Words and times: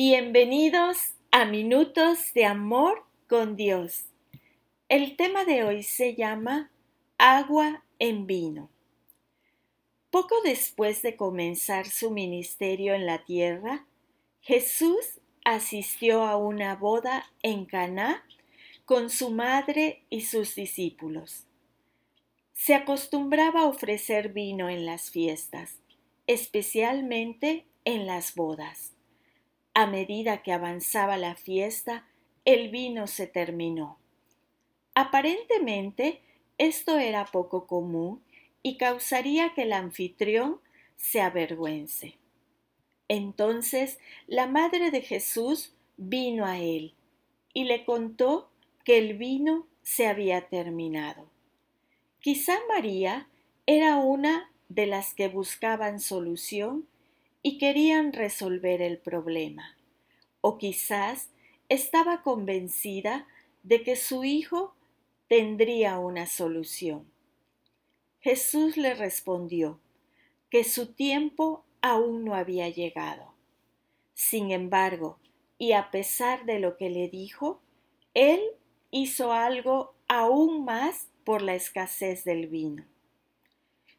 Bienvenidos 0.00 1.14
a 1.32 1.44
Minutos 1.44 2.32
de 2.32 2.44
Amor 2.44 3.02
con 3.28 3.56
Dios. 3.56 4.04
El 4.88 5.16
tema 5.16 5.44
de 5.44 5.64
hoy 5.64 5.82
se 5.82 6.14
llama 6.14 6.70
Agua 7.18 7.82
en 7.98 8.28
vino. 8.28 8.70
Poco 10.10 10.36
después 10.44 11.02
de 11.02 11.16
comenzar 11.16 11.88
su 11.88 12.12
ministerio 12.12 12.94
en 12.94 13.06
la 13.06 13.24
tierra, 13.24 13.88
Jesús 14.40 15.18
asistió 15.44 16.22
a 16.22 16.36
una 16.36 16.76
boda 16.76 17.32
en 17.42 17.64
Caná 17.64 18.24
con 18.84 19.10
su 19.10 19.30
madre 19.30 20.04
y 20.10 20.20
sus 20.20 20.54
discípulos. 20.54 21.42
Se 22.54 22.76
acostumbraba 22.76 23.62
a 23.62 23.66
ofrecer 23.66 24.28
vino 24.28 24.68
en 24.68 24.86
las 24.86 25.10
fiestas, 25.10 25.80
especialmente 26.28 27.66
en 27.84 28.06
las 28.06 28.36
bodas. 28.36 28.92
A 29.78 29.86
medida 29.86 30.42
que 30.42 30.50
avanzaba 30.52 31.16
la 31.16 31.36
fiesta, 31.36 32.04
el 32.44 32.68
vino 32.68 33.06
se 33.06 33.28
terminó. 33.28 33.96
Aparentemente, 34.92 36.20
esto 36.58 36.98
era 36.98 37.26
poco 37.26 37.68
común 37.68 38.20
y 38.60 38.76
causaría 38.76 39.54
que 39.54 39.62
el 39.62 39.72
anfitrión 39.72 40.58
se 40.96 41.20
avergüence. 41.20 42.18
Entonces 43.06 44.00
la 44.26 44.48
madre 44.48 44.90
de 44.90 45.00
Jesús 45.00 45.72
vino 45.96 46.44
a 46.44 46.58
él 46.58 46.96
y 47.54 47.62
le 47.62 47.84
contó 47.84 48.50
que 48.82 48.98
el 48.98 49.16
vino 49.16 49.68
se 49.82 50.08
había 50.08 50.48
terminado. 50.48 51.30
Quizá 52.18 52.58
María 52.68 53.28
era 53.64 53.94
una 53.98 54.50
de 54.68 54.86
las 54.86 55.14
que 55.14 55.28
buscaban 55.28 56.00
solución 56.00 56.88
y 57.42 57.58
querían 57.58 58.12
resolver 58.12 58.82
el 58.82 58.98
problema. 58.98 59.76
O 60.40 60.58
quizás 60.58 61.30
estaba 61.68 62.22
convencida 62.22 63.26
de 63.62 63.82
que 63.82 63.96
su 63.96 64.24
hijo 64.24 64.74
tendría 65.28 65.98
una 65.98 66.26
solución. 66.26 67.10
Jesús 68.20 68.76
le 68.76 68.94
respondió 68.94 69.80
que 70.50 70.64
su 70.64 70.92
tiempo 70.92 71.64
aún 71.82 72.24
no 72.24 72.34
había 72.34 72.68
llegado. 72.68 73.34
Sin 74.14 74.50
embargo, 74.50 75.18
y 75.58 75.72
a 75.72 75.90
pesar 75.90 76.44
de 76.44 76.58
lo 76.58 76.76
que 76.76 76.90
le 76.90 77.08
dijo, 77.08 77.60
él 78.14 78.40
hizo 78.90 79.32
algo 79.32 79.94
aún 80.08 80.64
más 80.64 81.08
por 81.24 81.42
la 81.42 81.54
escasez 81.54 82.24
del 82.24 82.46
vino. 82.46 82.84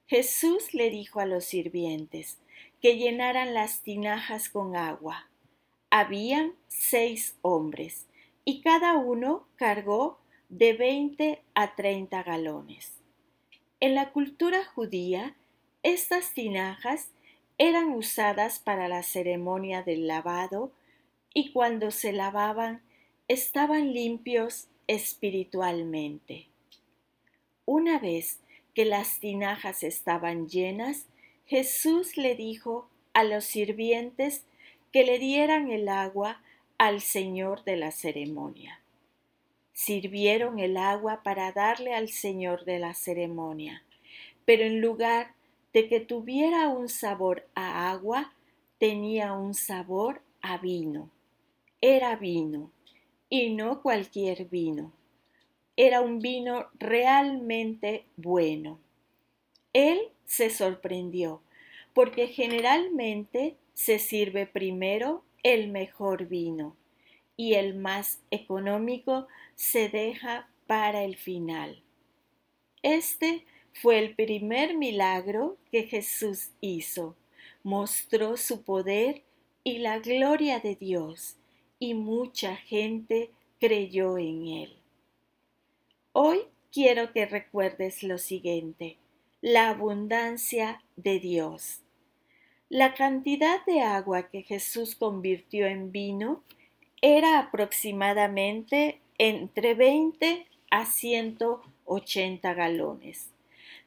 Jesús 0.08 0.74
le 0.74 0.90
dijo 0.90 1.20
a 1.20 1.26
los 1.26 1.46
sirvientes 1.46 2.40
que 2.81 2.97
llenaran 2.97 3.53
las 3.53 3.81
tinajas 3.81 4.49
con 4.49 4.75
agua. 4.75 5.30
Habían 5.89 6.53
seis 6.67 7.38
hombres 7.41 8.08
y 8.45 8.61
cada 8.61 8.97
uno 8.97 9.47
cargó 9.55 10.19
de 10.49 10.73
veinte 10.73 11.41
a 11.53 11.75
treinta 11.75 12.23
galones. 12.23 12.94
En 13.80 13.95
la 13.95 14.11
cultura 14.11 14.66
judía, 14.66 15.35
estas 15.83 16.33
tinajas 16.33 17.09
eran 17.57 17.91
usadas 17.91 18.59
para 18.59 18.88
la 18.88 19.03
ceremonia 19.03 19.83
del 19.83 20.07
lavado 20.07 20.72
y 21.33 21.52
cuando 21.52 21.91
se 21.91 22.11
lavaban 22.13 22.81
estaban 23.27 23.94
limpios 23.94 24.67
espiritualmente. 24.88 26.47
Una 27.66 28.00
vez 28.00 28.39
que 28.73 28.85
las 28.85 29.19
tinajas 29.19 29.83
estaban 29.83 30.47
llenas, 30.47 31.05
Jesús 31.50 32.16
le 32.16 32.36
dijo 32.36 32.88
a 33.11 33.23
los 33.23 33.44
sirvientes 33.44 34.45
que 34.92 35.03
le 35.03 35.17
dieran 35.17 35.72
el 35.72 35.89
agua 35.89 36.44
al 36.78 37.02
Señor 37.02 37.64
de 37.64 37.75
la 37.75 37.89
ceremonia. 37.89 38.81
Sirvieron 39.73 40.59
el 40.59 40.78
agua 40.78 41.23
para 41.23 41.52
darle 41.52 41.95
al 41.95 42.09
Señor 42.09 42.66
de 42.66 42.78
la 42.78 42.94
ceremonia, 42.94 43.81
pero 44.46 44.62
en 44.62 44.79
lugar 44.79 45.34
de 45.74 45.88
que 45.88 46.00
tuviera 46.00 46.68
un 46.68 46.88
sabor 46.88 47.47
a 47.56 47.90
agua, 47.90 48.31
tenía 48.78 49.34
un 49.34 49.56
sabor 49.56 50.22
a 50.44 50.59
vino. 50.59 51.09
Era 51.81 52.16
vino, 52.16 52.69
y 53.28 53.56
no 53.56 53.81
cualquier 53.81 54.45
vino. 54.45 54.91
Era 55.75 56.01
un 56.01 56.19
vino 56.19 56.68
realmente 56.78 58.06
bueno. 58.18 58.78
Él 59.74 60.00
se 60.25 60.50
sorprendió, 60.50 61.41
porque 61.94 62.28
generalmente 62.28 63.56
se 63.74 64.00
sirve 64.00 64.46
primero 64.46 65.24
el 65.44 65.69
mejor 65.69 66.28
vino, 66.28 66.75
y 67.38 67.53
el 67.53 67.75
más 67.75 68.22
económico 68.31 69.28
se 69.56 69.90
deja 69.90 70.50
para 70.68 71.03
el 71.03 71.16
final. 71.16 71.81
Este 72.81 73.46
fue 73.74 74.00
el 74.00 74.16
primer 74.16 74.78
milagro 74.78 75.57
que 75.72 75.84
Jesús 75.84 76.51
hizo. 76.62 77.16
Mostró 77.63 78.38
su 78.38 78.63
poder 78.63 79.24
y 79.63 79.80
la 79.80 80.00
gloria 80.00 80.59
de 80.59 80.75
Dios, 80.75 81.38
y 81.78 81.94
mucha 81.94 82.56
gente 82.56 83.31
creyó 83.59 84.18
en 84.18 84.47
él. 84.47 84.78
Hoy 86.12 86.41
quiero 86.72 87.12
que 87.13 87.25
recuerdes 87.25 88.03
lo 88.03 88.18
siguiente, 88.18 88.97
la 89.41 89.69
abundancia 89.69 90.81
de 90.95 91.19
Dios. 91.19 91.81
La 92.69 92.94
cantidad 92.94 93.66
de 93.66 93.81
agua 93.81 94.29
que 94.29 94.44
Jesús 94.44 94.95
convirtió 94.95 95.66
en 95.66 95.91
vino 95.91 96.44
era 97.01 97.39
aproximadamente 97.39 99.01
entre 99.17 99.73
20 99.73 100.45
a 100.69 100.85
180 100.85 102.53
galones 102.53 103.31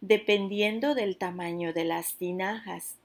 dependiendo 0.02 0.94
del 0.96 1.16
tamaño 1.16 1.72
de 1.72 1.84
las 1.84 2.16
tinajas. 2.16 2.96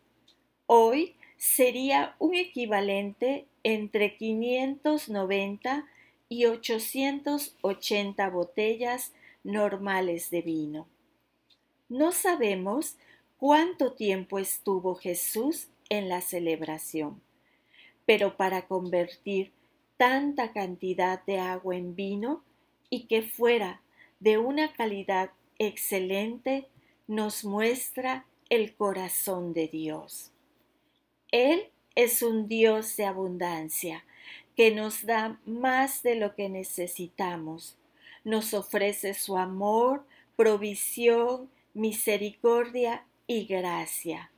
Hoy 0.66 1.16
sería 1.38 2.16
un 2.20 2.34
equivalente 2.34 3.46
entre 3.64 4.18
590 4.18 5.86
y 6.28 6.46
880 6.46 8.30
botellas 8.32 9.14
normales 9.44 10.32
de 10.32 10.42
vino. 10.42 10.88
No 11.90 12.12
sabemos 12.12 12.98
cuánto 13.38 13.94
tiempo 13.94 14.40
estuvo 14.40 14.96
Jesús 14.96 15.68
en 15.90 16.10
la 16.10 16.22
celebración, 16.22 17.22
pero 18.06 18.36
para 18.36 18.68
convertir 18.68 19.52
tanta 19.96 20.52
cantidad 20.52 21.24
de 21.26 21.40
agua 21.40 21.76
en 21.76 21.96
vino 21.96 22.44
y 22.90 23.06
que 23.06 23.22
fuera 23.22 23.82
de 24.20 24.38
una 24.38 24.74
calidad 24.74 25.32
excelente, 25.60 26.68
nos 27.08 27.46
muestra 27.46 28.26
el 28.50 28.76
corazón 28.76 29.54
de 29.54 29.68
Dios. 29.68 30.32
Él 31.32 31.70
es 31.96 32.22
un 32.22 32.48
Dios 32.48 32.96
de 32.98 33.06
abundancia 33.06 34.04
que 34.56 34.72
nos 34.72 35.06
da 35.06 35.40
más 35.46 36.04
de 36.04 36.16
lo 36.16 36.36
que 36.36 36.50
necesitamos. 36.50 37.78
Nos 38.24 38.54
ofrece 38.54 39.14
su 39.14 39.38
amor, 39.38 40.06
provisión, 40.36 41.50
misericordia 41.78 43.06
y 43.28 43.46
gracia. 43.46 44.32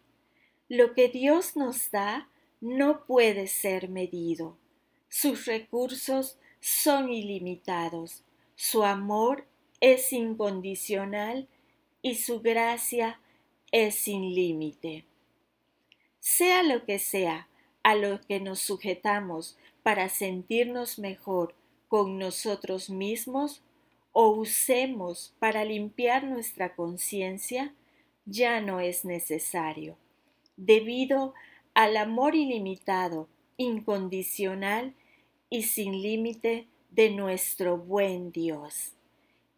Lo 0.67 0.94
que 0.94 1.07
Dios 1.07 1.55
nos 1.55 1.89
da 1.89 2.29
no 2.61 3.05
puede 3.05 3.47
ser 3.47 3.89
medido. 3.89 4.57
Sus 5.07 5.45
recursos 5.45 6.38
son 6.59 7.09
ilimitados. 7.09 8.23
Su 8.55 8.83
amor 8.83 9.47
es 9.79 10.11
incondicional 10.11 11.47
y 12.01 12.16
su 12.16 12.41
gracia 12.41 13.19
es 13.71 13.95
sin 13.95 14.35
límite. 14.35 15.06
Sea 16.19 16.63
lo 16.63 16.85
que 16.85 17.00
sea 17.00 17.47
a 17.83 17.95
lo 17.95 18.19
que 18.21 18.39
nos 18.39 18.59
sujetamos 18.59 19.57
para 19.81 20.09
sentirnos 20.09 21.00
mejor 21.00 21.56
con 21.88 22.19
nosotros 22.19 22.89
mismos 22.89 23.63
o 24.11 24.29
usemos 24.29 25.33
para 25.39 25.63
limpiar 25.65 26.23
nuestra 26.23 26.75
conciencia, 26.75 27.73
ya 28.25 28.61
no 28.61 28.79
es 28.79 29.06
necesario, 29.06 29.97
debido 30.57 31.33
al 31.73 31.97
amor 31.97 32.35
ilimitado, 32.35 33.27
incondicional 33.57 34.94
y 35.50 35.63
sin 35.63 36.01
límite 36.01 36.67
de 36.91 37.09
nuestro 37.09 37.77
buen 37.77 38.31
Dios. 38.31 38.94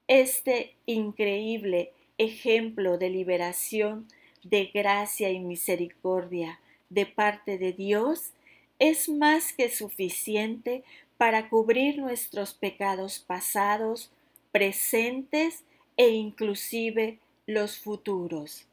Este 0.07 0.75
increíble 0.85 1.93
ejemplo 2.17 2.97
de 2.97 3.09
liberación, 3.09 4.07
de 4.43 4.65
gracia 4.65 5.29
y 5.31 5.39
misericordia 5.39 6.59
de 6.89 7.05
parte 7.05 7.57
de 7.57 7.73
Dios, 7.73 8.33
es 8.79 9.09
más 9.09 9.53
que 9.53 9.69
suficiente 9.69 10.83
para 11.17 11.49
cubrir 11.49 11.99
nuestros 11.99 12.53
pecados 12.53 13.19
pasados, 13.19 14.11
presentes 14.51 15.63
e 15.97 16.09
inclusive 16.09 17.19
los 17.45 17.77
futuros. 17.77 18.67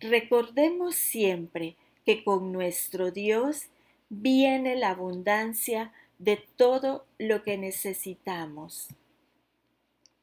Recordemos 0.00 0.94
siempre 0.94 1.76
que 2.04 2.24
con 2.24 2.52
nuestro 2.52 3.10
Dios 3.10 3.66
viene 4.08 4.76
la 4.76 4.90
abundancia 4.90 5.92
de 6.18 6.36
todo 6.56 7.06
lo 7.18 7.42
que 7.42 7.56
necesitamos. 7.58 8.88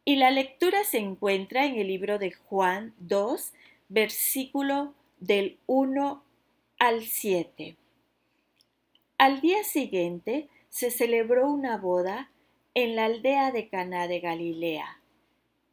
Y 0.06 0.16
la 0.16 0.32
lectura 0.32 0.84
se 0.84 0.98
encuentra 0.98 1.66
en 1.66 1.76
el 1.76 1.88
libro 1.88 2.18
de 2.18 2.32
Juan 2.32 2.94
2, 3.00 3.54
versículo 3.90 4.94
del 5.20 5.58
1 5.68 6.24
al 6.80 7.04
7. 7.04 7.76
Al 9.18 9.42
día 9.42 9.64
siguiente 9.64 10.50
se 10.70 10.90
celebró 10.90 11.48
una 11.48 11.78
boda 11.78 12.32
en 12.74 12.96
la 12.96 13.06
aldea 13.06 13.52
de 13.52 13.68
Caná 13.68 14.08
de 14.08 14.22
Galilea. 14.22 15.02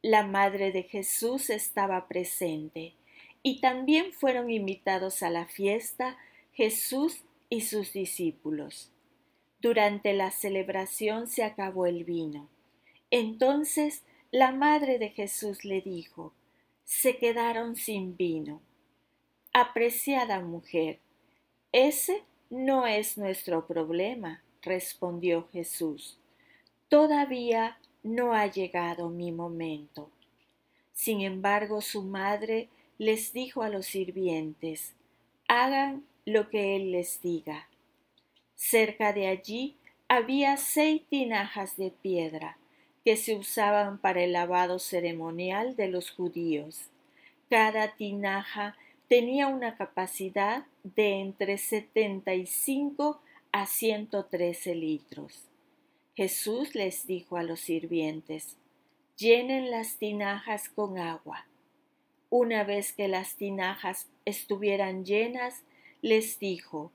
La 0.02 0.26
madre 0.26 0.72
de 0.72 0.82
Jesús 0.82 1.48
estaba 1.48 2.08
presente 2.08 2.94
y 3.42 3.60
también 3.60 4.12
fueron 4.12 4.50
invitados 4.50 5.22
a 5.22 5.30
la 5.30 5.46
fiesta 5.46 6.18
Jesús 6.52 7.22
y 7.48 7.60
sus 7.60 7.92
discípulos. 7.92 8.90
Durante 9.60 10.12
la 10.12 10.32
celebración 10.32 11.28
se 11.28 11.44
acabó 11.44 11.86
el 11.86 12.02
vino. 12.04 12.48
Entonces 13.10 14.02
la 14.32 14.50
madre 14.50 14.98
de 14.98 15.10
Jesús 15.10 15.64
le 15.64 15.80
dijo, 15.80 16.34
se 16.84 17.16
quedaron 17.16 17.76
sin 17.76 18.16
vino. 18.16 18.60
Apreciada 19.52 20.40
mujer, 20.40 20.98
ese 21.70 22.24
no 22.50 22.86
es 22.86 23.18
nuestro 23.18 23.66
problema, 23.66 24.42
respondió 24.62 25.48
Jesús. 25.52 26.18
Todavía 26.88 27.78
no 28.02 28.32
ha 28.32 28.46
llegado 28.46 29.10
mi 29.10 29.30
momento. 29.30 30.10
Sin 30.94 31.20
embargo, 31.20 31.82
su 31.82 32.02
madre 32.02 32.68
les 32.96 33.34
dijo 33.34 33.62
a 33.62 33.68
los 33.68 33.86
sirvientes, 33.86 34.94
hagan 35.48 36.04
lo 36.24 36.48
que 36.48 36.76
él 36.76 36.92
les 36.92 37.20
diga. 37.20 37.68
Cerca 38.54 39.12
de 39.12 39.26
allí 39.26 39.76
había 40.08 40.56
seis 40.56 41.02
tinajas 41.08 41.76
de 41.76 41.90
piedra 41.90 42.56
que 43.04 43.16
se 43.16 43.36
usaban 43.36 43.98
para 43.98 44.22
el 44.22 44.32
lavado 44.32 44.78
ceremonial 44.78 45.76
de 45.76 45.88
los 45.88 46.10
judíos. 46.10 46.88
Cada 47.50 47.94
tinaja 47.96 48.76
tenía 49.08 49.46
una 49.46 49.76
capacidad 49.76 50.64
de 50.82 51.20
entre 51.20 51.58
75 51.58 53.20
a 53.52 53.66
113 53.66 54.74
litros. 54.74 55.48
Jesús 56.18 56.74
les 56.74 57.06
dijo 57.06 57.36
a 57.36 57.44
los 57.44 57.60
sirvientes, 57.60 58.56
llenen 59.16 59.70
las 59.70 59.98
tinajas 59.98 60.68
con 60.68 60.98
agua. 60.98 61.46
Una 62.28 62.64
vez 62.64 62.92
que 62.92 63.06
las 63.06 63.36
tinajas 63.36 64.08
estuvieran 64.24 65.04
llenas, 65.04 65.62
les 66.02 66.40
dijo, 66.40 66.90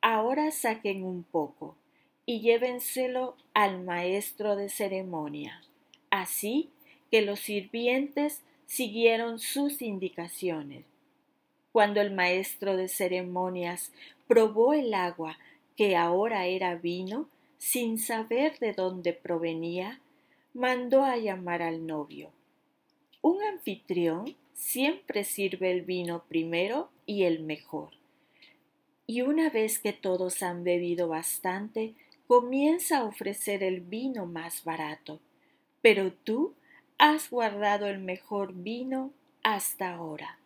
ahora 0.00 0.50
saquen 0.50 1.04
un 1.04 1.22
poco 1.22 1.76
y 2.26 2.40
llévenselo 2.40 3.36
al 3.52 3.80
maestro 3.80 4.56
de 4.56 4.68
ceremonia. 4.68 5.62
Así 6.10 6.70
que 7.12 7.22
los 7.22 7.38
sirvientes 7.38 8.42
siguieron 8.66 9.38
sus 9.38 9.82
indicaciones. 9.82 10.84
Cuando 11.70 12.00
el 12.00 12.12
maestro 12.12 12.76
de 12.76 12.88
ceremonias 12.88 13.92
probó 14.26 14.72
el 14.72 14.94
agua 14.94 15.38
que 15.76 15.94
ahora 15.94 16.46
era 16.46 16.74
vino, 16.74 17.28
sin 17.64 17.98
saber 17.98 18.58
de 18.58 18.72
dónde 18.72 19.12
provenía, 19.12 20.00
mandó 20.52 21.04
a 21.04 21.16
llamar 21.16 21.62
al 21.62 21.86
novio. 21.86 22.30
Un 23.22 23.42
anfitrión 23.42 24.36
siempre 24.52 25.24
sirve 25.24 25.70
el 25.70 25.82
vino 25.82 26.24
primero 26.28 26.90
y 27.06 27.22
el 27.22 27.42
mejor 27.42 27.90
y 29.06 29.22
una 29.22 29.50
vez 29.50 29.78
que 29.78 29.92
todos 29.92 30.42
han 30.42 30.64
bebido 30.64 31.08
bastante, 31.08 31.94
comienza 32.26 32.98
a 32.98 33.04
ofrecer 33.04 33.62
el 33.62 33.80
vino 33.80 34.26
más 34.26 34.64
barato. 34.64 35.20
Pero 35.82 36.12
tú 36.12 36.54
has 36.98 37.30
guardado 37.30 37.86
el 37.86 37.98
mejor 37.98 38.54
vino 38.54 39.12
hasta 39.42 39.94
ahora. 39.94 40.38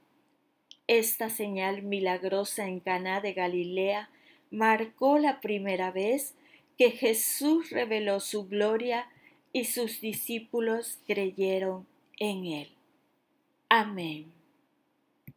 Esta 0.89 1.31
señal 1.31 1.83
milagrosa 1.83 2.67
en 2.67 2.81
Caná 2.81 3.21
de 3.21 3.35
Galilea 3.35 4.11
marcó 4.51 5.19
la 5.19 5.41
primera 5.41 5.91
vez 5.93 6.35
que 6.79 6.93
Jesús 6.93 7.71
reveló 7.71 8.21
su 8.21 8.47
gloria 8.47 9.09
y 9.53 9.65
sus 9.65 10.01
discípulos 10.01 10.99
creyeron 11.07 11.87
en 12.19 12.47
él. 12.47 12.69
Amén. 13.69 14.38